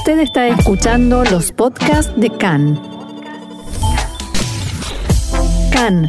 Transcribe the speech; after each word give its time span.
Usted 0.00 0.20
está 0.20 0.48
escuchando 0.48 1.24
los 1.24 1.52
podcasts 1.52 2.18
de 2.18 2.30
CAN. 2.30 2.80
CAN, 5.70 6.08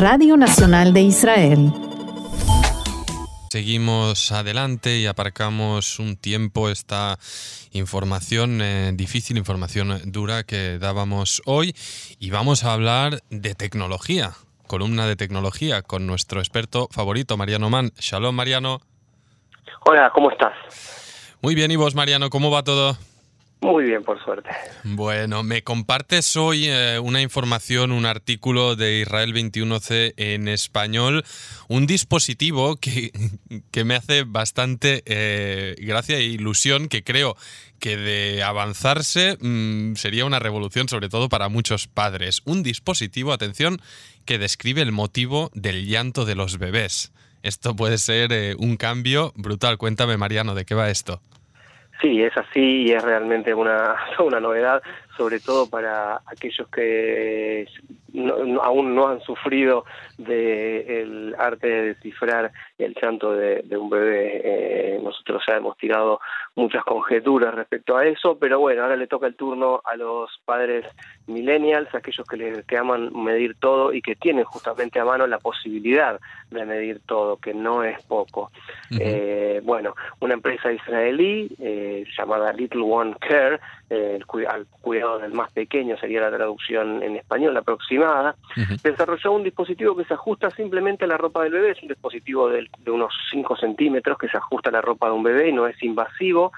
Radio 0.00 0.36
Nacional 0.36 0.92
de 0.92 1.02
Israel. 1.02 1.72
Seguimos 3.50 4.32
adelante 4.32 4.98
y 4.98 5.06
aparcamos 5.06 6.00
un 6.00 6.16
tiempo 6.16 6.68
esta 6.70 7.18
información 7.70 8.60
eh, 8.60 8.90
difícil, 8.94 9.38
información 9.38 10.00
dura 10.06 10.42
que 10.42 10.80
dábamos 10.80 11.40
hoy 11.46 11.76
y 12.18 12.30
vamos 12.30 12.64
a 12.64 12.72
hablar 12.72 13.20
de 13.30 13.54
tecnología, 13.54 14.32
columna 14.66 15.06
de 15.06 15.14
tecnología 15.14 15.82
con 15.82 16.08
nuestro 16.08 16.40
experto 16.40 16.88
favorito, 16.90 17.36
Mariano 17.36 17.70
Mann. 17.70 17.92
Shalom, 18.00 18.34
Mariano. 18.34 18.80
Hola, 19.86 20.10
¿cómo 20.12 20.32
estás? 20.32 21.11
Muy 21.42 21.56
bien, 21.56 21.72
¿y 21.72 21.76
vos, 21.76 21.96
Mariano? 21.96 22.30
¿Cómo 22.30 22.52
va 22.52 22.62
todo? 22.62 22.96
Muy 23.62 23.84
bien, 23.84 24.04
por 24.04 24.22
suerte. 24.22 24.48
Bueno, 24.84 25.42
me 25.42 25.64
compartes 25.64 26.36
hoy 26.36 26.68
eh, 26.68 27.00
una 27.00 27.20
información, 27.20 27.90
un 27.90 28.06
artículo 28.06 28.76
de 28.76 29.00
Israel 29.00 29.34
21C 29.34 30.14
en 30.16 30.46
español, 30.46 31.24
un 31.66 31.88
dispositivo 31.88 32.76
que, 32.76 33.10
que 33.72 33.82
me 33.82 33.96
hace 33.96 34.22
bastante 34.22 35.02
eh, 35.04 35.74
gracia 35.80 36.16
e 36.16 36.22
ilusión, 36.22 36.86
que 36.86 37.02
creo 37.02 37.36
que 37.80 37.96
de 37.96 38.44
avanzarse 38.44 39.36
mm, 39.40 39.96
sería 39.96 40.24
una 40.24 40.38
revolución, 40.38 40.88
sobre 40.88 41.08
todo 41.08 41.28
para 41.28 41.48
muchos 41.48 41.88
padres. 41.88 42.42
Un 42.44 42.62
dispositivo, 42.62 43.32
atención, 43.32 43.80
que 44.24 44.38
describe 44.38 44.80
el 44.82 44.92
motivo 44.92 45.50
del 45.54 45.86
llanto 45.88 46.24
de 46.24 46.36
los 46.36 46.58
bebés. 46.58 47.12
Esto 47.42 47.74
puede 47.74 47.98
ser 47.98 48.32
eh, 48.32 48.54
un 48.56 48.76
cambio 48.76 49.32
brutal. 49.34 49.76
Cuéntame, 49.76 50.16
Mariano, 50.16 50.54
¿de 50.54 50.64
qué 50.64 50.76
va 50.76 50.88
esto? 50.88 51.20
Sí, 52.02 52.20
es 52.20 52.36
así 52.36 52.82
y 52.82 52.92
es 52.92 53.02
realmente 53.02 53.54
una, 53.54 53.94
una 54.18 54.40
novedad, 54.40 54.82
sobre 55.16 55.40
todo 55.40 55.68
para 55.68 56.20
aquellos 56.26 56.68
que 56.68 57.66
aún 58.62 58.94
no 58.94 59.08
han 59.08 59.20
sufrido 59.20 59.84
del 60.18 61.34
arte 61.38 61.66
de 61.66 61.82
descifrar 61.94 62.52
el 62.78 62.94
llanto 63.00 63.32
de, 63.32 63.64
un 63.76 63.88
bebé. 63.88 64.40
Eh, 64.44 65.00
nosotros 65.02 65.42
ya 65.46 65.56
hemos 65.56 65.76
tirado 65.78 66.20
muchas 66.54 66.84
conjeturas 66.84 67.54
respecto 67.54 67.96
a 67.96 68.06
eso, 68.06 68.38
pero 68.38 68.60
bueno, 68.60 68.82
ahora 68.82 68.96
le 68.96 69.06
toca 69.06 69.26
el 69.26 69.34
turno 69.34 69.80
a 69.84 69.96
los 69.96 70.30
padres 70.44 70.84
millennials, 71.26 71.94
aquellos 71.94 72.26
que, 72.26 72.36
les, 72.36 72.66
que 72.66 72.76
aman 72.76 73.10
medir 73.14 73.56
todo 73.58 73.92
y 73.92 74.02
que 74.02 74.16
tienen 74.16 74.44
justamente 74.44 75.00
a 75.00 75.04
mano 75.04 75.26
la 75.26 75.38
posibilidad 75.38 76.20
de 76.50 76.66
medir 76.66 77.00
todo, 77.06 77.38
que 77.38 77.54
no 77.54 77.82
es 77.82 78.02
poco. 78.04 78.50
eh, 79.00 79.60
bueno, 79.64 79.94
una 80.20 80.34
empresa 80.34 80.70
israelí 80.70 81.50
eh, 81.58 82.04
llamada 82.16 82.52
Little 82.52 82.82
One 82.82 83.16
Care, 83.20 83.58
el 83.92 84.24
al 84.48 84.66
cuidado 84.80 85.18
del 85.18 85.32
más 85.32 85.52
pequeño 85.52 85.96
sería 85.96 86.20
la 86.20 86.34
traducción 86.36 87.02
en 87.02 87.16
español 87.16 87.56
aproximada, 87.56 88.34
desarrolló 88.82 89.32
un 89.32 89.44
dispositivo 89.44 89.96
que 89.96 90.04
se 90.04 90.14
ajusta 90.14 90.50
simplemente 90.50 91.04
a 91.04 91.08
la 91.08 91.16
ropa 91.16 91.42
del 91.42 91.52
bebé, 91.52 91.72
es 91.72 91.82
un 91.82 91.88
dispositivo 91.88 92.48
de, 92.48 92.66
de 92.78 92.90
unos 92.90 93.12
5 93.30 93.56
centímetros 93.56 94.18
que 94.18 94.28
se 94.28 94.36
ajusta 94.36 94.70
a 94.70 94.72
la 94.72 94.80
ropa 94.80 95.06
de 95.06 95.12
un 95.12 95.22
bebé 95.22 95.48
y 95.48 95.52
no 95.52 95.66
es 95.66 95.80
invasivo, 95.82 96.52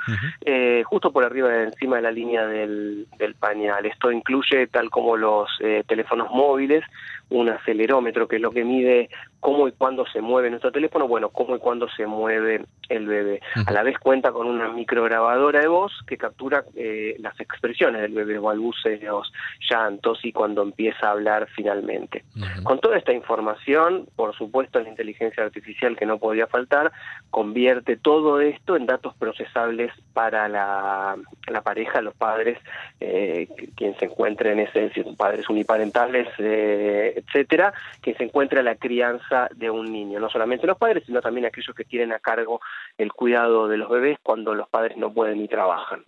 eh, 0.45 0.83
justo 0.85 1.13
por 1.13 1.25
arriba 1.25 1.49
de 1.49 1.65
encima 1.65 1.97
de 1.97 2.03
la 2.03 2.11
línea 2.11 2.47
del, 2.47 3.07
del 3.19 3.35
pañal. 3.35 3.85
Esto 3.87 4.11
incluye, 4.11 4.67
tal 4.69 4.91
como 4.91 5.17
los 5.17 5.49
eh, 5.61 5.83
teléfonos 5.87 6.31
móviles, 6.31 6.85
un 7.31 7.49
acelerómetro, 7.49 8.29
que 8.29 8.37
es 8.37 8.43
lo 8.43 8.51
que 8.51 8.65
mide 8.65 9.09
cómo 9.45 9.69
y 9.69 9.73
cuándo 9.73 10.07
se 10.07 10.23
mueve 10.23 10.49
nuestro 10.49 10.73
teléfono, 10.73 11.07
bueno, 11.07 11.29
cómo 11.29 11.55
y 11.55 11.59
cuándo 11.59 11.87
se 11.91 12.07
mueve 12.07 12.65
el 12.89 13.07
bebé. 13.07 13.41
A 13.67 13.73
la 13.73 13.83
vez 13.83 13.99
cuenta 13.99 14.33
con 14.33 14.47
una 14.47 14.69
micrograbadora 14.69 15.61
de 15.61 15.69
voz 15.69 15.93
que 16.07 16.17
captura 16.17 16.65
eh, 16.75 17.17
las 17.19 17.39
expresiones 17.39 18.01
del 18.01 18.13
bebé, 18.13 18.39
balbuceos, 18.39 19.31
llantos 19.69 20.25
y 20.25 20.33
cuando 20.33 20.63
empieza 20.63 21.09
a 21.09 21.11
hablar 21.11 21.47
finalmente. 21.55 22.25
Con 22.63 22.81
toda 22.81 22.97
esta 22.97 23.13
información, 23.13 24.07
por 24.17 24.35
supuesto, 24.35 24.81
la 24.81 24.89
inteligencia 24.89 25.45
artificial 25.45 25.95
que 25.95 26.07
no 26.07 26.19
podía 26.19 26.47
faltar, 26.47 26.93
convierte 27.31 27.99
todo 27.99 28.41
esto 28.41 28.77
en 28.77 28.87
datos 28.87 29.15
procesables 29.17 29.93
para 30.15 30.49
la, 30.49 31.17
la 31.49 31.63
pareja, 31.63 32.01
los 32.01 32.15
padres, 32.15 32.59
eh, 33.01 33.49
quien 33.77 33.95
se 33.99 34.07
encuentre 34.07 34.53
en 34.53 34.61
ese, 34.61 34.91
padres 35.19 35.49
uniparentales, 35.51 36.29
eh, 36.39 37.14
etcétera, 37.15 37.73
que 38.03 38.15
se 38.15 38.25
encuentra 38.25 38.63
la 38.63 38.77
crianza 38.77 39.49
de 39.55 39.71
un 39.71 39.93
niño, 39.93 40.21
no 40.21 40.29
solamente 40.31 40.67
los 40.67 40.79
padres, 40.79 41.05
sino 41.07 41.21
también 41.21 41.47
aquellos 41.47 41.75
que 41.75 41.85
tienen 41.85 42.13
a 42.13 42.19
cargo 42.19 42.61
el 42.99 43.13
cuidado 43.13 43.69
de 43.69 43.77
los 43.77 43.91
bebés 43.91 44.19
cuando 44.23 44.55
los 44.55 44.69
padres 44.69 44.97
no 44.97 45.13
pueden 45.13 45.39
ni 45.39 45.49
trabajan. 45.49 46.05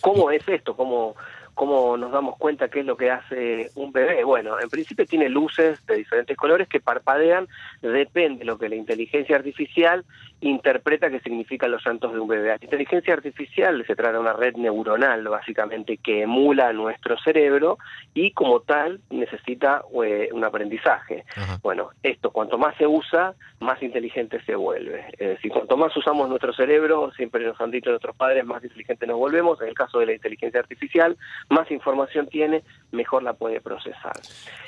¿Cómo 0.00 0.30
es 0.30 0.46
esto? 0.48 0.74
¿Cómo, 0.74 1.16
¿Cómo 1.54 1.96
nos 1.96 2.10
damos 2.10 2.36
cuenta 2.36 2.68
qué 2.68 2.80
es 2.80 2.86
lo 2.86 2.96
que 2.96 3.10
hace 3.10 3.70
un 3.76 3.92
bebé? 3.92 4.24
Bueno, 4.24 4.58
en 4.60 4.68
principio 4.68 5.06
tiene 5.06 5.28
luces 5.28 5.84
de 5.86 5.96
diferentes 5.96 6.36
colores 6.36 6.68
que 6.68 6.80
parpadean, 6.80 7.46
depende 7.80 8.40
de 8.40 8.44
lo 8.44 8.58
que 8.58 8.68
la 8.68 8.74
inteligencia 8.74 9.36
artificial 9.36 10.04
interpreta 10.40 11.10
que 11.10 11.20
significan 11.20 11.70
los 11.70 11.84
llantos 11.84 12.12
de 12.12 12.20
un 12.20 12.28
bebé. 12.28 12.48
La 12.48 12.58
inteligencia 12.60 13.14
artificial 13.14 13.84
se 13.86 13.96
trata 13.96 14.12
de 14.12 14.18
una 14.18 14.32
red 14.32 14.56
neuronal, 14.56 15.26
básicamente, 15.28 15.96
que 15.96 16.22
emula 16.22 16.72
nuestro 16.72 17.16
cerebro 17.18 17.78
y 18.12 18.32
como 18.32 18.60
tal 18.60 19.00
necesita 19.10 19.82
eh, 20.04 20.28
un 20.32 20.44
aprendizaje. 20.44 21.24
Bueno, 21.62 21.90
esto 22.02 22.30
cuanto 22.30 22.58
más 22.58 22.76
se 22.76 22.86
usa, 22.86 23.34
más 23.60 23.82
inteligente 23.82 24.40
se 24.44 24.54
vuelve. 24.54 25.06
Es 25.12 25.28
decir, 25.30 25.50
cuanto 25.50 25.76
más 25.76 25.96
usamos 25.96 26.28
nuestro 26.28 26.52
cerebro, 26.52 27.10
siempre 27.12 27.44
nos 27.44 27.60
han 27.60 27.70
dicho 27.70 27.90
nuestros 27.90 28.16
padres, 28.16 28.44
más 28.44 28.62
inteligentes 28.62 29.08
nos 29.08 29.18
volvemos. 29.18 29.60
En 29.60 29.68
el 29.68 29.74
caso 29.74 29.98
de 29.98 30.06
la 30.06 30.12
inteligencia 30.12 30.60
artificial, 30.60 31.16
más 31.48 31.70
información 31.70 32.28
tiene, 32.28 32.62
mejor 32.92 33.22
la 33.22 33.32
puede 33.32 33.60
procesar. 33.60 34.14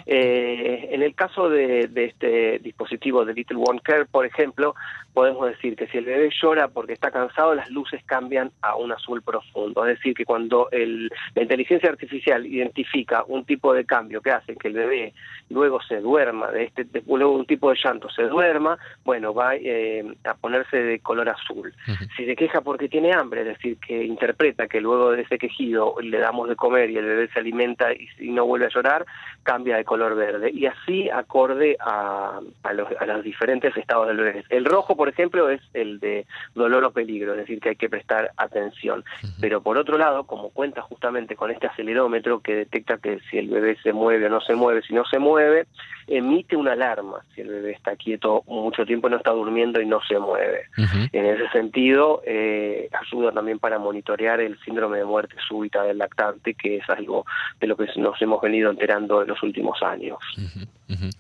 Eh, 0.07 0.89
en 0.91 1.03
el 1.03 1.15
caso 1.15 1.49
de, 1.49 1.89
de, 1.89 2.05
este 2.05 2.59
dispositivo 2.61 3.25
de 3.25 3.35
Little 3.35 3.59
One 3.59 3.81
Care, 3.83 4.07
por 4.07 4.25
ejemplo, 4.25 4.75
podemos 5.13 5.49
decir 5.49 5.66
que 5.75 5.87
si 5.89 5.99
el 5.99 6.05
bebé 6.05 6.31
llora 6.41 6.69
porque 6.69 6.93
está 6.93 7.11
cansado, 7.11 7.55
las 7.55 7.71
luces 7.71 8.03
cambian 8.05 8.53
a 8.63 8.77
un 8.77 8.93
azul 8.93 9.23
profundo. 9.23 9.87
Es 9.87 9.97
decir, 9.97 10.15
que 10.15 10.25
cuando 10.25 10.69
el, 10.71 11.11
la 11.35 11.43
inteligencia 11.43 11.89
artificial 11.89 12.47
identifica 12.47 13.25
un 13.27 13.45
tipo 13.45 13.73
de 13.75 13.85
cambio 13.85 14.21
que 14.21 14.31
hace 14.31 14.55
que 14.55 14.69
el 14.69 14.75
bebé 14.75 15.15
luego 15.49 15.81
se 15.83 16.01
duerma, 16.01 16.51
de 16.51 16.65
este, 16.65 16.85
de, 16.85 17.03
luego 17.07 17.33
un 17.33 17.47
tipo 17.47 17.71
de 17.71 17.79
llanto 17.83 18.09
se 18.11 18.25
duerma, 18.25 18.79
bueno, 19.05 19.33
va 19.33 19.57
eh, 19.57 20.05
a 20.25 20.35
ponerse 20.35 20.77
de 20.77 21.01
color 21.01 21.29
azul. 21.29 21.73
Si 22.17 22.27
se 22.27 22.37
queja 22.37 22.61
porque 22.61 22.89
tiene 22.89 23.13
hambre, 23.13 23.41
es 23.41 23.47
decir, 23.49 23.79
que 23.79 24.05
interpreta 24.05 24.69
que 24.69 24.81
luego 24.81 25.13
de 25.13 25.23
ese 25.23 25.39
quejido 25.39 25.97
le 26.03 26.19
damos 26.19 26.49
de 26.49 26.57
comer 26.57 26.91
y 26.91 26.99
el 26.99 27.07
bebé 27.07 27.29
se 27.33 27.39
alimenta 27.39 27.93
y, 27.93 28.09
y 28.19 28.31
no 28.31 28.45
vuelve 28.45 28.67
a 28.67 28.71
llorar, 28.71 29.07
cambia 29.47 29.77
de 29.77 29.85
color 29.85 30.17
verde. 30.17 30.51
Y 30.53 30.67
así 30.67 31.09
acorde 31.09 31.77
a, 31.81 32.41
a, 32.65 32.73
los, 32.75 32.89
a 33.01 33.07
los 33.07 33.23
diferentes 33.23 33.75
estados 33.77 34.09
del 34.09 34.17
bebé. 34.19 34.45
El 34.51 34.65
rojo, 34.65 34.97
por 34.97 35.09
ejemplo, 35.09 35.49
es 35.49 35.63
el 35.73 36.01
de 36.01 36.27
dolor 36.55 36.85
o 36.85 36.91
peligro, 36.91 37.33
es 37.33 37.39
decir, 37.39 37.61
que 37.61 37.71
hay 37.71 37.77
que 37.77 37.89
prestar 37.89 38.33
atención. 38.37 39.05
Pero 39.41 39.63
por 39.63 39.79
otro 39.79 39.97
lado, 39.97 40.25
como 40.25 40.51
cuenta 40.51 40.83
justamente 40.83 41.37
con 41.37 41.51
este 41.51 41.69
acelerómetro 41.69 42.41
que 42.41 42.57
detecta 42.57 42.99
que 42.99 43.21
si 43.31 43.39
el 43.39 43.49
bebé 43.49 43.77
se 43.83 43.93
mueve 43.93 44.27
o 44.27 44.31
no 44.31 44.41
se 44.41 44.55
mueve, 44.55 44.83
si 44.83 44.93
no 44.93 45.05
se 45.05 45.19
mueve, 45.19 45.67
emite 46.09 46.57
una 46.57 46.73
alarma 46.73 47.25
si 47.35 47.41
el 47.41 47.49
bebé 47.49 47.73
está 47.73 47.97
quieto 47.97 48.43
mucho 48.47 48.85
tiempo, 48.85 49.09
no 49.09 49.17
está 49.17 49.33
durmiendo 49.33 49.81
y 49.81 49.87
no 49.87 50.01
se 50.09 50.19
mueve. 50.19 50.63
Uh 50.79 50.83
-huh. 50.83 51.09
En 51.13 51.27
ese 51.27 51.49
sentido, 51.51 52.23
eh, 52.25 52.89
ayuda 52.93 53.33
también 53.33 53.59
para 53.59 53.79
monitorear 53.79 54.41
el 54.41 54.59
síndrome 54.61 54.99
de 54.99 55.05
muerte 55.05 55.37
súbita 55.49 55.83
del 55.83 55.99
lactante, 55.99 56.55
que 56.55 56.77
es 56.77 56.91
algo 56.91 57.25
de 57.61 57.67
lo 57.67 57.77
que 57.77 57.87
nos 57.97 58.21
hemos 58.23 58.41
venido 58.41 58.71
enterando 58.71 59.23
en 59.23 59.29
los 59.29 59.36
últimos 59.43 59.83
años. 59.83 60.19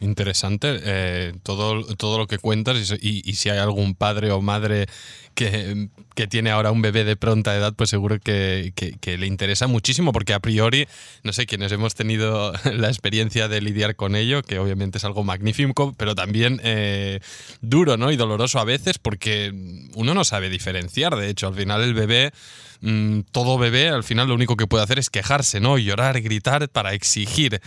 Interesante 0.01 0.79
eh, 0.83 1.33
todo, 1.43 1.85
todo 1.97 2.19
lo 2.19 2.27
que 2.27 2.39
cuentas 2.39 2.97
y, 3.01 3.33
si 3.35 3.51
hay 3.51 3.59
algún 3.59 3.95
padre 3.95 4.31
o 4.31 4.41
madre 4.41 4.87
que, 5.35 5.89
que, 6.17 6.27
tiene 6.27 6.51
ahora 6.51 6.73
un 6.73 6.83
bebé 6.83 7.05
de 7.05 7.17
pronta 7.17 7.55
edad, 7.55 7.75
pues 7.75 7.91
seguro 7.91 8.19
que, 8.19 8.73
que, 8.75 9.19
le 9.19 9.27
interesa 9.27 9.67
muchísimo 9.67 10.13
porque 10.13 10.35
a 10.35 10.41
priori, 10.41 10.89
no 11.23 11.33
sé, 11.33 11.47
quienes 11.47 11.71
hemos 11.73 11.95
tenido 11.95 12.53
la 12.73 12.89
experiencia 12.89 13.49
de 13.49 13.61
lidiar 13.61 13.95
con 13.95 14.17
ello, 14.17 14.43
que 14.43 14.59
obviamente 14.59 14.99
es 14.99 15.05
algo 15.05 15.23
magnífico, 15.23 15.95
pero 15.97 16.15
también 16.15 16.61
eh, 16.65 17.21
duro 17.61 17.97
¿no? 17.97 18.11
y 18.11 18.17
doloroso 18.17 18.59
a 18.59 18.65
veces 18.65 18.99
porque 18.99 19.53
uno 19.95 20.15
no 20.15 20.25
sabe 20.25 20.49
diferenciar. 20.49 21.15
De 21.17 21.29
hecho, 21.29 21.49
al 21.49 21.55
final 21.55 21.83
el 21.83 21.95
bebé 21.95 22.33
mmm, 22.81 23.21
todo 23.33 23.59
bebé 23.59 23.89
al 23.89 24.05
final 24.05 24.29
lo 24.29 24.35
único 24.35 24.57
que 24.57 24.67
puede 24.67 24.85
hacer 24.85 24.99
es 24.99 25.11
quejarse, 25.11 25.61
¿no? 25.61 25.79
Llorar, 25.79 26.21
gritar 26.21 26.69
para 26.69 26.95
exigir. 26.95 27.61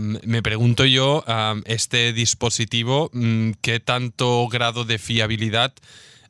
Me 0.00 0.42
pregunto 0.42 0.84
yo, 0.84 1.24
este 1.64 2.12
dispositivo, 2.12 3.10
um, 3.14 3.54
¿qué 3.60 3.78
tanto 3.78 4.48
grado 4.48 4.84
de 4.84 4.98
fiabilidad 4.98 5.72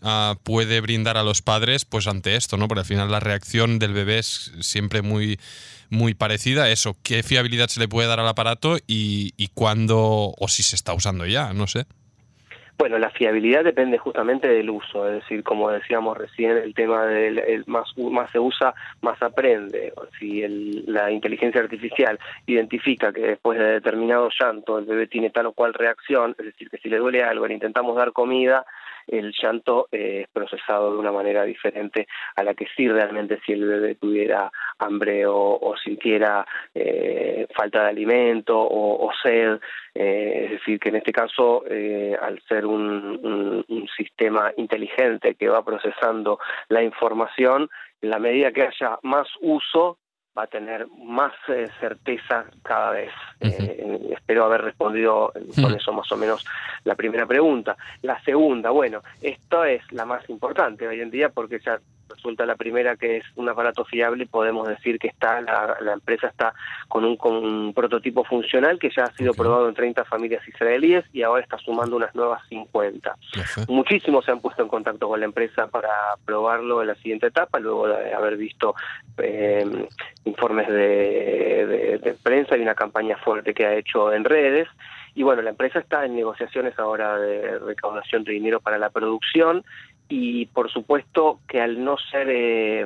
uh, 0.02 0.37
puede 0.43 0.81
brindar 0.81 1.17
a 1.17 1.23
los 1.23 1.43
padres 1.43 1.85
pues 1.85 2.06
ante 2.06 2.37
esto, 2.37 2.56
¿no? 2.56 2.69
Porque 2.69 2.81
al 2.81 2.87
final 2.87 3.11
la 3.11 3.20
reacción 3.20 3.79
del 3.79 3.93
bebé 3.93 4.19
es 4.19 4.52
siempre 4.61 5.02
muy 5.02 5.38
muy 5.91 6.14
parecida 6.14 6.64
a 6.64 6.70
eso. 6.70 6.97
¿Qué 7.02 7.23
fiabilidad 7.23 7.69
se 7.69 7.81
le 7.81 7.88
puede 7.88 8.08
dar 8.08 8.20
al 8.20 8.29
aparato 8.29 8.76
y, 8.87 9.32
y 9.37 9.49
cuándo, 9.49 10.35
o 10.38 10.49
si 10.49 10.62
se 10.62 10.76
está 10.76 10.94
usando 10.94 11.26
ya? 11.26 11.52
No 11.52 11.67
sé. 11.67 11.87
Bueno, 12.79 12.99
la 12.99 13.11
fiabilidad 13.11 13.62
depende 13.62 13.99
justamente 13.99 14.49
del 14.49 14.70
uso, 14.70 15.06
es 15.06 15.17
decir, 15.17 15.43
como 15.43 15.70
decíamos 15.70 16.17
recién, 16.17 16.56
el 16.56 16.73
tema 16.73 17.05
del 17.05 17.38
el 17.38 17.64
más, 17.67 17.91
más 17.99 18.31
se 18.31 18.38
usa, 18.38 18.73
más 19.02 19.20
aprende. 19.20 19.93
Si 20.19 20.43
el, 20.43 20.85
la 20.87 21.11
inteligencia 21.11 21.61
artificial 21.61 22.19
identifica 22.47 23.12
que 23.12 23.20
después 23.20 23.58
de 23.58 23.67
determinado 23.67 24.31
llanto 24.31 24.79
el 24.79 24.87
bebé 24.87 25.08
tiene 25.08 25.29
tal 25.29 25.44
o 25.47 25.52
cual 25.52 25.75
reacción, 25.75 26.35
es 26.38 26.47
decir, 26.47 26.70
que 26.70 26.79
si 26.79 26.88
le 26.88 26.97
duele 26.97 27.23
algo, 27.23 27.47
le 27.47 27.52
intentamos 27.52 27.97
dar 27.97 28.12
comida, 28.12 28.64
el 29.11 29.33
llanto 29.33 29.89
eh, 29.93 30.23
es 30.23 30.29
procesado 30.29 30.93
de 30.93 30.99
una 30.99 31.12
manera 31.12 31.45
diferente 31.45 32.07
a 32.37 32.43
la 32.43 32.55
que 32.55 32.67
sí 32.77 32.89
realmente 32.89 33.41
si 33.45 33.53
el 33.53 33.67
bebé 33.67 33.95
tuviera 33.97 34.51
hambre 34.79 35.25
o, 35.27 35.75
sintiera 35.83 36.47
eh, 36.75 37.47
falta 37.55 37.83
de 37.83 37.89
alimento 37.89 38.57
o, 38.59 39.11
sed. 39.23 39.59
Eh, 39.95 40.43
es 40.45 40.51
decir, 40.53 40.79
que 40.79 40.91
en 40.91 40.97
este 40.97 41.12
caso, 41.12 41.65
al 41.65 42.41
ser 42.49 42.65
un, 42.67 43.65
un 43.69 43.89
sistema 43.97 44.53
inteligente 44.57 45.35
que 45.35 45.49
va 45.49 45.65
procesando 45.65 46.39
la 46.69 46.83
información, 46.83 47.69
en 48.01 48.11
la 48.11 48.19
medida 48.19 48.53
que 48.53 48.62
haya 48.62 48.99
más 49.03 49.29
uso, 49.41 49.99
va 50.37 50.44
a 50.44 50.47
tener 50.47 50.87
más 51.05 51.32
eh, 51.49 51.69
certeza 51.81 52.44
cada 52.62 52.93
vez. 52.93 53.11
Eh, 53.41 54.11
espero 54.12 54.44
haber 54.44 54.62
respondido 54.62 55.32
con 55.61 55.75
eso 55.75 55.93
más 55.93 56.11
o 56.12 56.17
menos 56.17 56.44
la 56.85 56.94
primera 56.94 57.27
pregunta. 57.27 57.77
La 58.03 58.21
segunda, 58.23 58.71
bueno, 58.71 59.03
esto 59.21 59.65
es 59.65 59.82
la 59.93 60.05
más 60.05 60.29
importante 60.31 60.87
hoy 60.87 61.00
en 61.00 61.11
día 61.11 61.31
porque 61.31 61.59
ya 61.59 61.81
resulta 62.15 62.47
la 62.47 62.57
primera 62.57 62.97
que 62.97 63.19
es 63.19 63.25
un 63.37 63.49
aparato 63.49 63.85
fiable 63.85 64.25
y 64.25 64.27
podemos 64.27 64.69
decir 64.69 64.99
que 64.99 65.09
está 65.09 65.41
la, 65.41 65.93
empresa 65.93 66.29
está 66.29 66.55
con 66.89 67.05
un, 67.05 67.17
con 67.17 67.35
un, 67.35 67.73
prototipo 67.75 68.25
funcional 68.25 68.79
que 68.79 68.91
ya 68.95 69.05
ha 69.05 69.12
sido 69.15 69.33
probado 69.35 69.69
en 69.69 69.75
30 69.75 70.05
familias 70.05 70.47
israelíes 70.47 71.05
y 71.12 71.23
ahora 71.23 71.43
está 71.43 71.59
sumando 71.59 71.97
unas 71.97 72.15
nuevas 72.15 72.43
50. 72.49 73.17
Muchísimos 73.69 74.25
se 74.25 74.33
han 74.33 74.41
puesto 74.41 74.62
en 74.62 74.69
contacto 74.69 75.09
con 75.09 75.21
la 75.21 75.27
empresa 75.27 75.69
para 75.69 75.91
probarlo 76.25 76.81
en 76.83 76.89
la 76.89 76.95
siguiente 76.97 77.29
etapa, 77.29 77.59
luego 77.59 77.89
de 77.89 78.12
haber 78.12 78.37
visto 78.37 78.75
eh, 79.19 79.65
informes 80.25 80.69
de, 80.69 81.99
de 82.03 82.17
prensa 82.23 82.57
y 82.57 82.61
una 82.61 82.75
campaña 82.75 83.17
fuerte 83.19 83.55
que 83.55 83.67
ha 83.67 83.75
hecho 83.75 84.12
en 84.12 84.25
redes. 84.25 84.69
Y 85.15 85.23
bueno, 85.23 85.43
la 85.43 85.51
empresa 85.51 85.81
está 85.81 86.05
en 86.05 86.15
negociaciones 86.15 86.79
ahora 86.79 87.19
de 87.19 87.59
recaudación 87.59 88.25
de 88.25 88.33
dinero 88.33 88.61
para 88.61 88.79
la 88.79 88.91
producción 88.91 89.65
y 90.11 90.47
por 90.47 90.71
supuesto 90.71 91.39
que 91.49 91.61
al 91.61 91.83
no 91.83 91.97
ser 91.97 92.29
eh, 92.29 92.85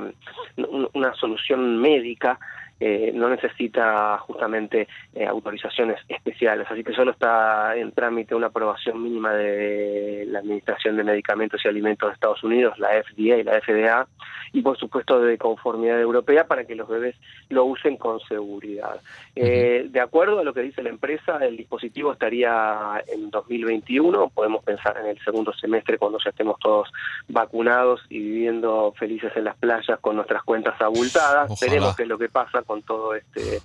una 0.93 1.15
solución 1.15 1.81
médica, 1.81 2.39
eh, 2.81 3.13
no 3.15 3.29
necesita 3.29 4.19
justamente 4.19 4.89
eh, 5.15 5.27
autorizaciones 5.27 5.99
especiales, 6.09 6.67
así 6.71 6.83
que 6.83 6.93
solo 6.93 7.13
está 7.13 7.77
en 7.77 7.93
trámite 7.93 8.35
una 8.35 8.49
aprobación 8.49 9.03
mínima 9.03 9.33
de 9.35 10.25
la 10.29 10.41
Administración 10.41 10.97
de 10.97 11.05
Medicamentos 11.05 11.61
y 11.65 11.69
Alimentos 11.69 12.09
de 12.09 12.15
Estados 12.15 12.43
Unidos, 12.43 12.79
la 12.79 12.89
FDA 13.03 13.39
y 13.39 13.43
la 13.45 13.61
FDA, 13.61 14.07
y 14.53 14.63
por 14.63 14.77
supuesto 14.79 15.21
de 15.21 15.39
conformidad 15.39 16.01
europea 16.01 16.47
para 16.47 16.65
que 16.65 16.75
los 16.75 16.89
bebés 16.89 17.17
lo 17.49 17.65
usen 17.65 17.97
con 17.97 18.21
seguridad. 18.21 19.01
Eh, 19.37 19.87
de 19.91 20.01
acuerdo 20.01 20.41
a 20.41 20.45
lo 20.45 20.53
que 20.53 20.63
dice 20.63 20.83
la 20.83 20.91
empresa, 20.91 21.39
el 21.45 21.57
dispositivo 21.57 22.13
estaría 22.13 23.03
en 23.07 23.31
2021, 23.31 24.31
podemos 24.31 24.65
pensar 24.65 24.97
en 24.99 25.07
el 25.07 25.19
segundo 25.25 25.53
semestre 25.53 25.99
cuando 25.99 26.19
ya 26.23 26.31
estemos 26.31 26.59
todos 26.59 26.93
vacunados 27.29 28.01
y 28.09 28.19
viviendo 28.19 28.93
felices 28.97 29.33
en 29.37 29.45
las 29.45 29.57
playas 29.57 29.99
con 30.01 30.17
nuestras 30.17 30.43
cuentas 30.43 30.81
abultadas. 30.81 31.59
Veremos 31.61 31.97
qué 31.97 32.03
es 32.05 32.09
lo 32.09 32.19
que 32.19 32.29
pasa 32.29 32.63
con 32.65 32.83
todo 32.83 33.15
este, 33.15 33.61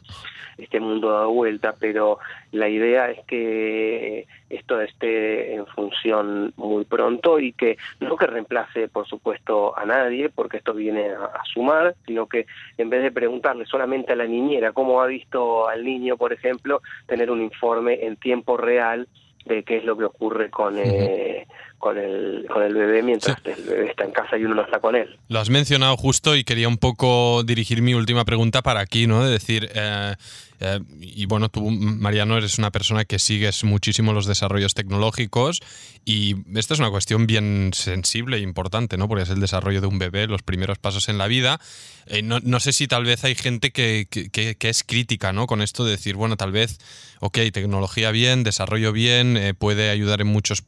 este 0.57 0.80
mundo 0.80 1.12
dado 1.12 1.31
vuelta, 1.31 1.75
pero 1.80 2.19
la 2.51 2.69
idea 2.69 3.10
es 3.10 3.25
que 3.25 4.28
esto 4.50 4.81
esté 4.81 5.56
en 5.56 5.66
función 5.68 6.54
muy 6.57 6.86
pronto 6.86 7.40
y 7.40 7.54
que 7.54 7.78
no 8.00 8.18
que 8.18 8.28
reemplace, 8.28 8.88
por 8.88 9.07
supuesto, 9.07 9.78
a 9.78 9.86
nadie, 9.86 10.30
porque 10.30 10.57
esto 10.57 10.74
viene 10.74 11.10
a, 11.12 11.42
sumar, 11.54 11.96
sino 12.06 12.28
que 12.28 12.46
en 12.78 12.90
vez 12.90 13.04
de 13.04 13.12
preguntarle 13.12 13.66
solamente 13.66 14.13
a 14.13 14.16
la 14.16 14.25
niñera 14.25 14.74
cómo 14.74 15.01
ha 15.01 15.07
visto 15.07 15.68
al 15.68 15.84
niño, 15.84 16.18
por 16.18 16.34
ejemplo, 16.34 16.81
tener 17.07 17.31
un 17.31 17.42
informe 17.42 18.06
en 18.06 18.18
tiempo 18.18 18.57
real 18.57 19.07
de 19.46 19.63
qué 19.63 19.78
es 19.78 19.84
lo 19.84 19.98
que 19.98 20.06
ocurre 20.06 20.50
con, 20.50 20.78
eh, 20.78 21.48
con, 21.80 21.98
el, 21.98 22.46
con 22.52 22.62
el 22.62 22.74
bebé 22.76 23.02
mientras 23.02 23.38
el 23.46 23.64
bebé 23.64 23.90
está 23.90 24.04
en 24.04 24.12
casa 24.12 24.38
y 24.38 24.44
uno 24.44 24.56
no 24.56 24.62
está 24.64 24.80
con 24.80 24.96
él. 24.96 25.18
Lo 25.30 25.40
has 25.40 25.50
mencionado 25.50 25.98
justo 25.98 26.36
y 26.36 26.44
quería 26.44 26.68
un 26.68 26.78
poco 26.78 27.44
dirigir 27.44 27.81
mi 27.81 27.94
última 27.94 28.26
pregunta 28.26 28.62
para 28.62 28.81
aquí, 28.81 29.08
¿no? 29.08 29.24
De 29.24 29.31
decir, 29.31 29.70
eh, 29.74 30.16
eh, 30.62 30.80
y 31.00 31.26
bueno, 31.26 31.50
tú, 31.50 31.70
Mariano, 31.72 32.38
eres 32.38 32.58
una 32.58 32.72
persona 32.72 33.06
que 33.06 33.18
sigues 33.18 33.64
muchísimo 33.64 34.12
los 34.12 34.26
desarrollos 34.26 34.74
tecnológicos 34.74 35.62
y 36.04 36.36
esta 36.58 36.74
es 36.74 36.80
una 36.80 36.90
cuestión 36.90 37.28
bien 37.28 37.72
sensible 37.74 38.38
e 38.38 38.42
importante, 38.42 38.98
¿no? 38.98 39.08
Porque 39.08 39.24
es 39.24 39.30
el 39.30 39.40
desarrollo 39.40 39.80
de 39.80 39.88
un 39.88 40.00
bebé, 40.00 40.28
los 40.28 40.42
primeros 40.42 40.78
pasos 40.78 41.08
en 41.08 41.18
la 41.18 41.28
vida. 41.28 41.62
Eh, 42.08 42.24
no, 42.24 42.60
sé 42.60 42.74
si 42.74 42.88
tal 42.88 43.06
vez 43.06 43.24
hay 43.24 43.36
gente 43.36 43.72
que, 43.72 44.08
que, 44.10 44.58
es 44.62 44.84
crítica, 44.84 45.32
¿no? 45.32 45.48
Con 45.48 45.62
esto 45.62 45.86
de 45.86 45.92
decir, 45.92 46.16
bueno, 46.16 46.36
tal 46.36 46.52
vez, 46.52 46.80
ok, 47.20 47.38
tecnología 47.54 48.12
bien, 48.12 48.44
desarrollo 48.44 48.92
bien, 48.92 49.38
eh, 49.38 49.54
puede 49.54 49.92
ayudar 49.92 50.20
en 50.20 50.28
muchos 50.28 50.64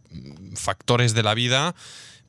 factores 0.56 1.01
de 1.02 1.24
la 1.24 1.34
vida, 1.34 1.76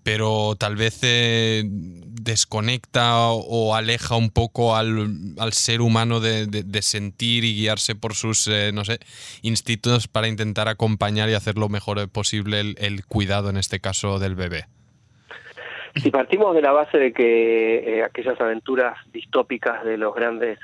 pero 0.03 0.57
tal 0.59 0.77
vez 0.77 0.99
eh, 1.03 1.63
desconecta 1.67 3.29
o, 3.29 3.75
aleja 3.75 4.17
un 4.17 4.31
poco 4.31 4.75
al, 4.77 5.53
ser 5.53 5.81
humano 5.81 6.21
de, 6.21 6.83
sentir 6.83 7.45
y 7.45 7.55
guiarse 7.55 7.95
por 7.95 8.15
sus, 8.15 8.49
eh, 8.49 8.73
no 8.73 8.85
sé, 8.85 8.99
instintos 9.43 10.09
para 10.09 10.29
intentar 10.29 10.69
acompañar 10.69 11.29
y 11.31 11.35
hacer 11.35 11.57
lo 11.57 11.69
mejor 11.69 12.09
posible 12.09 12.75
el, 12.77 13.07
cuidado, 13.07 13.51
en 13.51 13.57
este 13.57 13.81
caso, 13.81 14.19
del 14.19 14.35
bebé. 14.35 14.67
Si 15.95 16.11
partimos 16.11 16.55
de 16.55 16.63
la 16.63 16.73
base 16.73 16.99
de 16.99 17.13
que 17.13 17.99
eh, 17.99 18.03
aquellas 18.03 18.41
aventuras 18.41 18.97
distópicas 19.13 19.85
de 19.85 19.99
los 19.99 20.15
grandes 20.15 20.59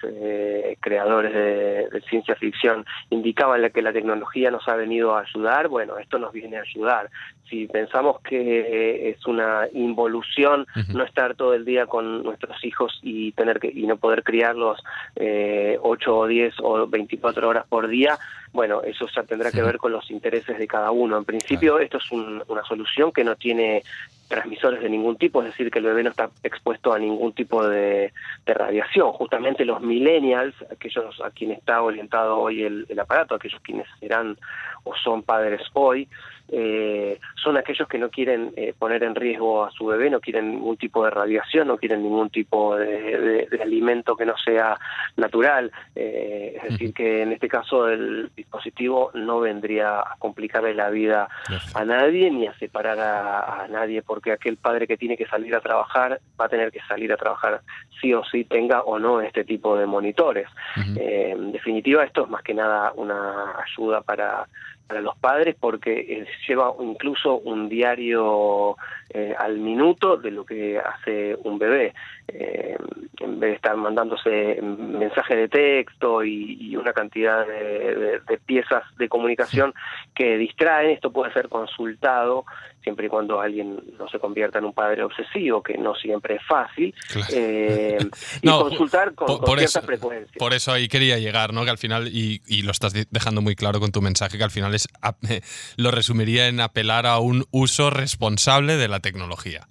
creadores 0.80 1.34
de, 1.34 1.88
de, 1.90 2.00
ciencia 2.08 2.34
ficción 2.36 2.84
indicaban 3.10 3.58
que 3.70 3.82
la 3.82 3.92
tecnología 3.92 4.50
nos 4.50 4.66
ha 4.69 4.76
venido 4.76 5.14
a 5.14 5.20
ayudar, 5.20 5.69
bueno, 5.69 5.98
esto 5.98 6.19
nos 6.19 6.32
viene 6.32 6.56
a 6.56 6.62
ayudar. 6.62 7.10
Si 7.48 7.66
pensamos 7.66 8.20
que 8.20 8.36
eh, 8.38 9.10
es 9.10 9.26
una 9.26 9.69
involución 9.72 10.66
no 10.92 11.02
estar 11.02 11.34
todo 11.34 11.54
el 11.54 11.64
día 11.64 11.86
con 11.86 12.22
nuestros 12.22 12.62
hijos 12.64 13.00
y 13.02 13.32
tener 13.32 13.58
que 13.58 13.69
y 13.69 13.86
no 13.86 13.96
poder 13.96 14.22
criarlos 14.22 14.82
eh, 15.16 15.78
8 15.80 16.16
o 16.16 16.26
10 16.26 16.54
o 16.62 16.86
24 16.86 17.48
horas 17.48 17.66
por 17.66 17.88
día, 17.88 18.19
bueno, 18.53 18.83
eso 18.83 19.06
ya 19.15 19.23
tendrá 19.23 19.50
que 19.50 19.62
ver 19.62 19.79
con 19.79 19.93
los 19.93 20.11
intereses 20.11 20.59
de 20.59 20.67
cada 20.67 20.91
uno. 20.91 21.19
En 21.19 21.25
principio, 21.25 21.79
esto 21.79 21.99
es 21.99 22.11
una 22.12 22.65
solución 22.65 23.12
que 23.12 23.25
no 23.25 23.37
tiene 23.37 23.83
transmisores 24.29 24.83
de 24.83 24.91
ningún 24.91 25.17
tipo, 25.17 25.43
es 25.43 25.49
decir, 25.49 25.71
que 25.71 25.79
el 25.79 25.87
bebé 25.87 26.03
no 26.03 26.11
está 26.11 26.31
expuesto 26.43 26.93
a 26.93 26.99
ningún 26.99 27.33
tipo 27.33 27.67
de, 27.67 28.12
radiación. 28.47 29.12
Justamente 29.12 29.64
los 29.64 29.81
millennials, 29.81 30.55
aquellos 30.71 31.21
a 31.23 31.31
quienes 31.31 31.59
está 31.59 31.83
orientado 31.83 32.38
hoy 32.38 32.62
el, 32.62 32.87
el 32.88 33.00
aparato, 33.00 33.35
aquellos 33.35 33.61
quienes 33.62 33.87
serán 34.00 34.37
o 34.85 34.95
son 34.97 35.23
padres 35.23 35.62
hoy, 35.73 36.09
eh, 36.50 37.21
son 37.43 37.59
aquellos 37.59 37.87
que 37.88 37.99
no 37.99 38.09
quieren 38.09 38.52
eh, 38.57 38.73
poner 38.78 39.02
en 39.02 39.14
riesgo 39.14 39.64
a 39.64 39.71
su 39.71 39.85
bebé, 39.85 40.09
no 40.09 40.21
quieren 40.21 40.50
ningún 40.50 40.78
tipo 40.78 41.05
de 41.05 41.11
radiación, 41.11 41.69
no 41.69 41.76
quieren 41.76 42.02
ningún 42.02 42.31
tipo 42.31 42.75
de, 42.76 43.47
alimento 43.61 44.17
que 44.17 44.25
no 44.25 44.35
sea 44.38 44.78
natural. 45.17 45.71
Eh, 45.95 46.57
es 46.57 46.71
decir, 46.71 46.95
que 46.95 47.23
en 47.23 47.33
este 47.33 47.49
caso 47.49 47.88
el 47.88 48.31
dispositivo 48.38 49.11
no 49.14 49.40
vendría 49.40 50.00
a 50.00 50.16
complicarle 50.18 50.75
la 50.75 50.90
vida 50.90 51.28
a 51.75 51.85
nadie 51.85 52.30
ni 52.30 52.47
a 52.47 52.59
separar 52.59 52.99
a, 52.99 53.66
nadie, 53.68 54.02
porque 54.02 54.33
aquel 54.33 54.57
padre 54.57 54.87
que 54.87 54.97
tiene 54.97 55.16
que 55.16 55.26
salir 55.26 55.54
a 55.54 55.61
trabajar 55.61 56.21
va 56.40 56.47
a 56.47 56.49
tener 56.49 56.73
que 56.73 56.80
salir 56.88 57.12
a 57.12 57.16
trabajar 57.16 57.61
sí 58.00 58.14
o 58.14 58.25
sí, 58.25 58.45
tenga 58.45 58.83
o 58.83 58.99
no 58.99 59.21
este 59.21 59.45
tipo 59.45 59.76
de 59.76 59.87
monitores. 59.87 60.49
en 60.76 61.52
definitiva, 61.52 62.04
esto 62.04 62.25
es 62.25 62.30
más 62.30 62.42
que 62.42 62.54
nada 62.54 62.92
una 62.95 63.57
ayuda 63.61 64.00
para 64.00 64.47
para 64.88 65.02
los 65.02 65.16
padres 65.18 65.54
porque 65.61 66.00
eh, 66.00 66.26
lleva 66.49 66.73
incluso 66.80 67.37
un 67.37 67.68
diario 67.68 68.76
eh, 69.11 69.35
al 69.38 69.59
minuto 69.59 70.16
de 70.16 70.30
lo 70.30 70.45
que 70.45 70.78
hace 70.78 71.37
un 71.45 71.59
bebé. 71.59 71.92
Eh, 72.26 72.76
en 73.21 73.40
vez 73.40 73.50
de 73.50 73.57
estar 73.57 73.76
mandándose 73.76 74.61
mensajes 74.62 75.37
de 75.37 75.49
texto 75.49 76.25
y, 76.25 76.76
una 76.76 76.92
cantidad 76.92 77.47
de, 77.47 78.27
piezas 78.37 78.82
de 78.99 79.08
comunicación 79.08 79.73
que 80.14 80.37
distraen, 80.37 80.90
esto 80.90 81.11
puede 81.11 81.32
ser 81.32 81.49
consultado 81.49 82.44
siempre 82.82 83.06
y 83.06 83.08
cuando 83.08 83.40
alguien 83.40 83.80
no 83.99 84.08
se 84.08 84.18
convierta 84.18 84.58
en 84.58 84.66
un 84.66 84.73
padre 84.73 85.02
obsesivo, 85.02 85.62
que 85.62 85.76
no 85.76 85.94
siempre 85.94 86.37
es 86.37 86.42
fácil, 86.47 86.94
eh, 87.32 87.99
y 88.42 88.49
consultar 88.49 89.14
con, 89.14 89.58
cierta 89.58 89.82
frecuencia. 89.82 90.38
Por 90.38 90.54
eso 90.54 90.73
ahí 90.73 90.88
quería 90.88 91.18
llegar, 91.18 91.52
¿no? 91.52 91.64
Que 91.64 91.70
al 91.70 91.78
final, 91.78 92.08
y, 92.08 92.40
y, 92.47 92.62
lo 92.62 92.70
estás 92.70 92.92
dejando 93.11 93.42
muy 93.42 93.56
claro 93.56 93.80
con 93.80 93.92
tu 93.92 94.00
mensaje, 94.00 94.38
que 94.38 94.44
al 94.44 94.50
final 94.50 94.75
es 94.75 94.88
lo 95.76 95.90
resumiría 95.90 96.49
en 96.49 96.61
apelar 96.61 97.06
a 97.06 97.18
un 97.18 97.44
uso 97.50 97.90
responsable 97.90 98.76
de 98.76 98.88
la 98.88 99.00
tecnología. 99.00 99.68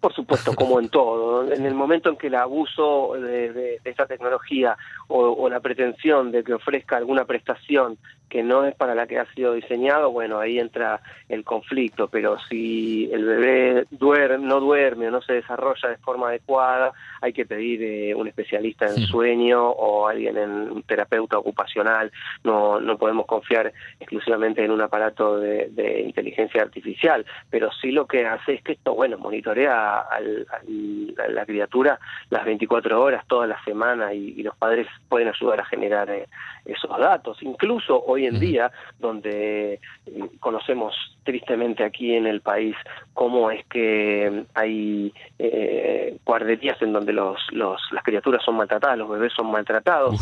Por 0.00 0.14
supuesto, 0.14 0.54
como 0.54 0.78
en 0.78 0.88
todo. 0.90 1.52
En 1.52 1.66
el 1.66 1.74
momento 1.74 2.08
en 2.08 2.16
que 2.16 2.28
el 2.28 2.36
abuso 2.36 3.14
de, 3.14 3.80
esta 3.84 4.06
tecnología 4.06 4.76
o, 5.08 5.48
la 5.48 5.58
pretensión 5.58 6.30
de 6.30 6.44
que 6.44 6.54
ofrezca 6.54 6.96
alguna 6.96 7.24
prestación 7.24 7.98
que 8.28 8.42
no 8.42 8.64
es 8.64 8.74
para 8.74 8.94
la 8.94 9.06
que 9.06 9.18
ha 9.18 9.26
sido 9.34 9.54
diseñado, 9.54 10.10
bueno, 10.10 10.38
ahí 10.38 10.58
entra 10.58 11.00
el 11.28 11.44
conflicto, 11.44 12.08
pero 12.08 12.38
si 12.48 13.10
el 13.12 13.24
bebé 13.24 13.86
duerme, 13.90 14.46
no 14.46 14.60
duerme 14.60 15.08
o 15.08 15.10
no 15.10 15.22
se 15.22 15.34
desarrolla 15.34 15.88
de 15.88 15.96
forma 15.98 16.28
adecuada, 16.28 16.92
hay 17.20 17.32
que 17.32 17.46
pedir 17.46 17.82
eh, 17.82 18.14
un 18.14 18.28
especialista 18.28 18.86
en 18.86 18.98
sueño 19.06 19.68
o 19.68 20.08
alguien 20.08 20.36
en 20.36 20.50
un 20.50 20.82
terapeuta 20.82 21.38
ocupacional, 21.38 22.10
no, 22.44 22.80
no 22.80 22.98
podemos 22.98 23.26
confiar 23.26 23.72
exclusivamente 23.98 24.64
en 24.64 24.70
un 24.70 24.80
aparato 24.80 25.38
de, 25.38 25.68
inteligencia 26.06 26.62
artificial, 26.62 27.24
pero 27.50 27.70
sí 27.72 27.90
lo 27.90 28.06
que 28.06 28.26
hace 28.26 28.54
es 28.54 28.62
que 28.62 28.72
esto, 28.72 28.94
bueno, 28.94 29.18
monitorea 29.18 30.00
al, 30.00 30.46
a 30.50 31.28
la 31.28 31.46
criatura 31.46 31.98
las 32.30 32.44
24 32.44 33.00
horas, 33.00 33.24
toda 33.26 33.46
la 33.46 33.62
semana 33.64 34.12
y, 34.12 34.38
los 34.42 34.56
padres 34.56 34.86
pueden 35.08 35.28
ayudar 35.28 35.60
a 35.60 35.64
generar 35.64 36.08
eh, 36.10 36.26
esos 36.64 36.96
datos, 36.98 37.42
incluso 37.42 38.02
hoy 38.06 38.17
en 38.26 38.40
día, 38.40 38.70
donde 38.98 39.74
eh, 39.74 39.80
conocemos 40.40 40.94
tristemente 41.24 41.84
aquí 41.84 42.14
en 42.14 42.26
el 42.26 42.40
país 42.40 42.74
cómo 43.14 43.50
es 43.50 43.64
que 43.66 44.44
hay 44.54 45.12
eh, 45.38 46.16
guarderías 46.24 46.80
en 46.80 46.92
donde 46.92 47.12
los, 47.12 47.38
los, 47.52 47.80
las 47.92 48.02
criaturas 48.02 48.42
son 48.44 48.56
maltratadas, 48.56 48.98
los 48.98 49.10
bebés 49.10 49.32
son 49.34 49.50
maltratados. 49.50 50.16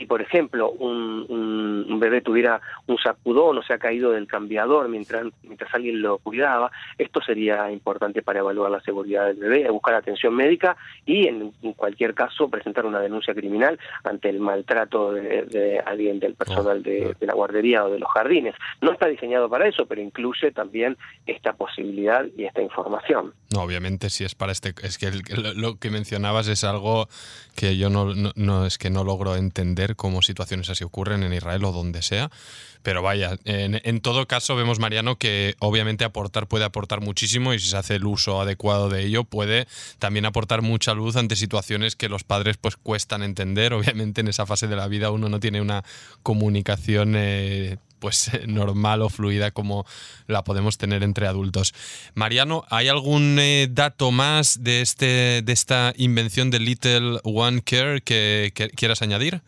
Si, 0.00 0.06
por 0.06 0.22
ejemplo, 0.22 0.70
un, 0.70 1.26
un, 1.28 2.00
bebé 2.00 2.22
tuviera 2.22 2.58
un 2.86 2.96
sacudón 2.96 3.58
o 3.58 3.62
se 3.62 3.74
ha 3.74 3.78
caído 3.78 4.12
del 4.12 4.26
cambiador 4.26 4.88
mientras, 4.88 5.26
mientras 5.42 5.74
alguien 5.74 6.00
lo 6.00 6.16
cuidaba, 6.16 6.72
esto 6.96 7.20
sería 7.20 7.70
importante 7.70 8.22
para 8.22 8.38
evaluar 8.38 8.70
la 8.70 8.80
seguridad 8.80 9.26
del 9.26 9.36
bebé, 9.36 9.68
buscar 9.68 9.94
atención 9.94 10.34
médica 10.34 10.74
y, 11.04 11.26
en, 11.26 11.52
cualquier 11.76 12.14
caso, 12.14 12.48
presentar 12.48 12.86
una 12.86 13.00
denuncia 13.00 13.34
criminal 13.34 13.78
ante 14.02 14.30
el 14.30 14.40
maltrato 14.40 15.12
de, 15.12 15.82
alguien 15.84 16.18
del 16.18 16.32
personal 16.32 16.82
de, 16.82 17.14
de 17.20 17.26
la 17.26 17.34
guardería 17.34 17.84
o 17.84 17.90
de 17.90 17.98
los 17.98 18.10
jardines. 18.10 18.54
No 18.80 18.92
está 18.92 19.06
diseñado 19.06 19.50
para 19.50 19.68
eso, 19.68 19.84
pero 19.84 20.00
incluye 20.00 20.50
también 20.52 20.96
esta 21.26 21.52
posibilidad 21.52 22.24
y 22.38 22.44
esta 22.44 22.62
información. 22.62 23.34
No, 23.52 23.60
obviamente 23.60 24.08
si 24.08 24.24
es 24.24 24.34
para 24.34 24.52
este, 24.52 24.72
es 24.82 24.96
que 24.96 25.10
lo 25.56 25.76
que 25.76 25.90
mencionabas 25.90 26.48
es 26.48 26.64
algo 26.64 27.08
que 27.56 27.76
yo 27.76 27.90
no, 27.90 28.14
no, 28.34 28.66
es 28.66 28.78
que 28.78 28.90
no 28.90 29.04
logro 29.04 29.36
entender 29.36 29.89
cómo 29.96 30.22
situaciones 30.22 30.68
así 30.70 30.84
ocurren 30.84 31.22
en 31.22 31.32
Israel 31.32 31.64
o 31.64 31.72
donde 31.72 32.02
sea. 32.02 32.30
Pero 32.82 33.02
vaya, 33.02 33.36
en, 33.44 34.00
todo 34.00 34.26
caso 34.26 34.56
vemos, 34.56 34.78
Mariano, 34.78 35.16
que 35.16 35.54
obviamente 35.58 36.04
aportar 36.04 36.46
puede 36.46 36.64
aportar 36.64 37.02
muchísimo 37.02 37.52
y 37.52 37.58
si 37.58 37.68
se 37.68 37.76
hace 37.76 37.96
el 37.96 38.06
uso 38.06 38.40
adecuado 38.40 38.88
de 38.88 39.04
ello 39.04 39.24
puede 39.24 39.66
también 39.98 40.24
aportar 40.24 40.62
mucha 40.62 40.94
luz 40.94 41.16
ante 41.16 41.36
situaciones 41.36 41.94
que 41.94 42.08
los 42.08 42.24
padres 42.24 42.56
pues 42.56 42.76
cuestan 42.76 43.22
entender. 43.22 43.74
Obviamente 43.74 44.22
en 44.22 44.28
esa 44.28 44.46
fase 44.46 44.66
de 44.66 44.76
la 44.76 44.88
vida 44.88 45.10
uno 45.10 45.28
no 45.28 45.40
tiene 45.40 45.60
una 45.60 45.84
comunicación 46.22 47.16
eh, 47.16 47.76
pues 47.98 48.30
normal 48.46 49.02
o 49.02 49.10
fluida 49.10 49.50
como 49.50 49.84
la 50.26 50.42
podemos 50.42 50.78
tener 50.78 51.02
entre 51.02 51.26
adultos. 51.26 51.74
Mariano, 52.14 52.64
¿hay 52.70 52.88
algún 52.88 53.38
eh, 53.38 53.68
dato 53.70 54.10
más 54.10 54.64
de, 54.64 54.80
este, 54.80 55.42
de 55.42 55.52
esta 55.52 55.92
invención 55.98 56.50
de 56.50 56.60
Little 56.60 57.20
One 57.24 57.60
Care 57.60 58.00
que 58.00 58.52
quieras 58.74 59.02
añadir? 59.02 59.42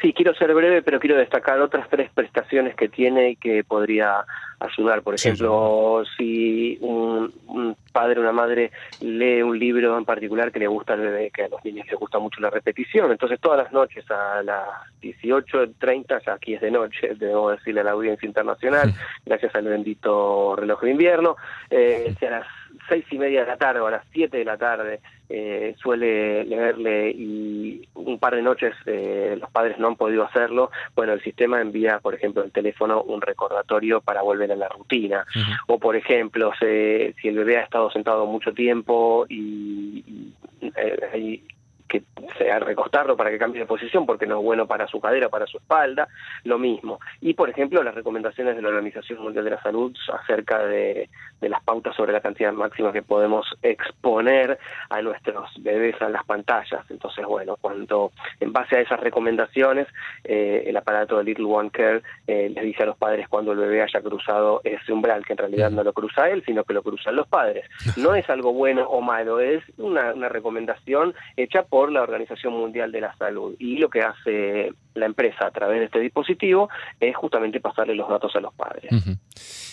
Sí, 0.00 0.14
quiero 0.14 0.34
ser 0.34 0.54
breve, 0.54 0.82
pero 0.82 0.98
quiero 0.98 1.16
destacar 1.16 1.60
otras 1.60 1.88
tres 1.90 2.10
prestaciones 2.14 2.74
que 2.74 2.88
tiene 2.88 3.30
y 3.30 3.36
que 3.36 3.64
podría 3.64 4.24
ayudar. 4.58 5.02
Por 5.02 5.14
ejemplo, 5.14 6.02
si 6.16 6.78
un, 6.80 7.76
padre 7.92 8.18
o 8.18 8.22
una 8.22 8.32
madre 8.32 8.70
lee 9.00 9.42
un 9.42 9.58
libro 9.58 9.98
en 9.98 10.06
particular 10.06 10.52
que 10.52 10.58
le 10.58 10.68
gusta 10.68 10.94
al 10.94 11.00
bebé, 11.00 11.30
que 11.30 11.44
a 11.44 11.48
los 11.48 11.62
niños 11.64 11.86
les 11.86 11.98
gusta 11.98 12.18
mucho 12.18 12.40
la 12.40 12.48
repetición, 12.48 13.10
entonces 13.10 13.38
todas 13.40 13.58
las 13.58 13.72
noches 13.72 14.10
a 14.10 14.42
las 14.42 14.66
18.30, 15.02 16.24
ya 16.24 16.32
aquí 16.32 16.54
es 16.54 16.62
de 16.62 16.70
noche, 16.70 17.14
debo 17.18 17.50
decirle 17.50 17.80
a 17.80 17.84
la 17.84 17.90
audiencia 17.90 18.26
internacional, 18.26 18.94
gracias 19.26 19.54
al 19.54 19.64
bendito 19.64 20.56
reloj 20.56 20.80
de 20.82 20.90
invierno, 20.90 21.36
eh, 21.68 22.14
si 22.18 22.26
a 22.26 22.30
las 22.30 22.46
seis 22.90 23.04
y 23.10 23.18
media 23.18 23.40
de 23.40 23.46
la 23.46 23.56
tarde 23.56 23.80
o 23.80 23.86
a 23.86 23.92
las 23.92 24.04
siete 24.12 24.36
de 24.36 24.44
la 24.44 24.58
tarde 24.58 25.00
eh, 25.28 25.76
suele 25.80 26.44
leerle 26.44 27.10
y 27.10 27.88
un 27.94 28.18
par 28.18 28.34
de 28.34 28.42
noches 28.42 28.74
eh, 28.84 29.36
los 29.40 29.48
padres 29.50 29.78
no 29.78 29.86
han 29.86 29.94
podido 29.94 30.24
hacerlo, 30.24 30.72
bueno, 30.96 31.12
el 31.12 31.22
sistema 31.22 31.60
envía, 31.60 32.00
por 32.00 32.16
ejemplo, 32.16 32.42
el 32.42 32.50
teléfono 32.50 33.02
un 33.02 33.22
recordatorio 33.22 34.00
para 34.00 34.22
volver 34.22 34.50
a 34.50 34.56
la 34.56 34.68
rutina. 34.68 35.24
O, 35.68 35.78
por 35.78 35.94
ejemplo, 35.94 36.52
si 36.58 37.28
el 37.28 37.36
bebé 37.36 37.58
ha 37.58 37.62
estado 37.62 37.90
sentado 37.92 38.26
mucho 38.26 38.52
tiempo 38.52 39.24
y, 39.28 40.02
y 40.04 40.34
eh, 40.76 41.42
que 41.90 42.04
sea 42.38 42.60
recostarlo 42.60 43.16
para 43.16 43.30
que 43.30 43.38
cambie 43.38 43.60
de 43.60 43.66
posición 43.66 44.06
porque 44.06 44.26
no 44.26 44.38
es 44.38 44.44
bueno 44.44 44.66
para 44.66 44.86
su 44.86 45.00
cadera, 45.00 45.28
para 45.28 45.46
su 45.46 45.58
espalda, 45.58 46.08
lo 46.44 46.58
mismo. 46.58 47.00
Y 47.20 47.34
por 47.34 47.50
ejemplo, 47.50 47.82
las 47.82 47.94
recomendaciones 47.94 48.54
de 48.54 48.62
la 48.62 48.68
Organización 48.68 49.20
Mundial 49.20 49.44
de 49.44 49.50
la 49.50 49.62
Salud 49.62 49.94
acerca 50.12 50.64
de, 50.64 51.10
las 51.40 51.62
pautas 51.64 51.96
sobre 51.96 52.12
la 52.12 52.20
cantidad 52.20 52.52
máxima 52.52 52.92
que 52.92 53.02
podemos 53.02 53.46
exponer 53.62 54.58
a 54.88 55.02
nuestros 55.02 55.50
bebés 55.60 56.00
a 56.00 56.08
las 56.08 56.24
pantallas. 56.24 56.84
Entonces, 56.90 57.26
bueno, 57.26 57.56
cuando 57.60 58.12
en 58.38 58.52
base 58.52 58.76
a 58.76 58.80
esas 58.80 59.00
recomendaciones, 59.00 59.88
eh, 60.22 60.64
el 60.66 60.76
aparato 60.76 61.18
de 61.18 61.24
Little 61.24 61.46
One 61.46 61.70
Care 61.70 62.02
eh, 62.26 62.50
les 62.54 62.64
dice 62.64 62.84
a 62.84 62.86
los 62.86 62.96
padres 62.96 63.26
cuando 63.28 63.52
el 63.52 63.58
bebé 63.58 63.82
haya 63.82 64.00
cruzado 64.00 64.60
ese 64.62 64.92
umbral, 64.92 65.24
que 65.24 65.32
en 65.32 65.38
realidad 65.38 65.70
no 65.70 65.82
lo 65.82 65.92
cruza 65.92 66.28
él, 66.28 66.44
sino 66.46 66.62
que 66.62 66.74
lo 66.74 66.82
cruzan 66.82 67.16
los 67.16 67.26
padres. 67.26 67.64
No 67.96 68.14
es 68.14 68.28
algo 68.30 68.52
bueno 68.52 68.84
o 68.84 69.00
malo, 69.00 69.40
es 69.40 69.64
una, 69.78 70.12
una 70.12 70.28
recomendación 70.28 71.14
hecha 71.36 71.64
por 71.64 71.79
por 71.80 71.90
la 71.90 72.02
Organización 72.02 72.52
Mundial 72.52 72.92
de 72.92 73.00
la 73.00 73.16
Salud. 73.16 73.54
Y 73.58 73.78
lo 73.78 73.88
que 73.88 74.00
hace 74.00 74.70
la 74.92 75.06
empresa 75.06 75.46
a 75.46 75.50
través 75.50 75.78
de 75.78 75.86
este 75.86 75.98
dispositivo 75.98 76.68
es 77.00 77.16
justamente 77.16 77.58
pasarle 77.58 77.94
los 77.94 78.06
datos 78.06 78.36
a 78.36 78.40
los 78.40 78.52
padres. 78.52 78.92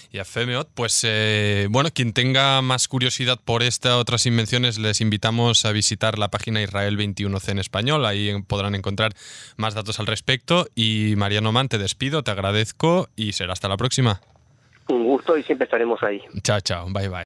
Y 0.09 0.19
a 0.19 0.23
Femeot, 0.23 0.69
pues 0.73 1.03
eh, 1.05 1.67
bueno, 1.69 1.89
quien 1.93 2.13
tenga 2.13 2.61
más 2.61 2.87
curiosidad 2.87 3.37
por 3.43 3.61
estas 3.61 3.95
otras 3.95 4.25
invenciones, 4.25 4.79
les 4.79 5.01
invitamos 5.01 5.65
a 5.65 5.73
visitar 5.73 6.17
la 6.17 6.29
página 6.29 6.61
Israel 6.61 6.97
21C 6.97 7.49
en 7.51 7.59
español, 7.59 8.05
ahí 8.05 8.41
podrán 8.43 8.75
encontrar 8.75 9.11
más 9.57 9.73
datos 9.73 9.99
al 9.99 10.07
respecto. 10.07 10.67
Y 10.75 11.15
Mariano 11.17 11.51
Man, 11.51 11.67
te 11.67 11.77
despido, 11.77 12.23
te 12.23 12.31
agradezco 12.31 13.09
y 13.17 13.33
será 13.33 13.51
hasta 13.51 13.67
la 13.67 13.75
próxima. 13.75 14.21
Un 14.87 15.03
gusto 15.03 15.37
y 15.37 15.43
siempre 15.43 15.65
estaremos 15.65 16.01
ahí. 16.03 16.21
Chao, 16.41 16.61
chao, 16.61 16.87
bye 16.89 17.09
bye. 17.09 17.25